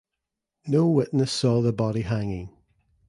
[0.65, 2.49] No witness saw the body hanging.